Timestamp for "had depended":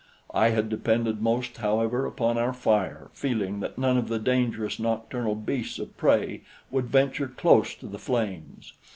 0.49-1.21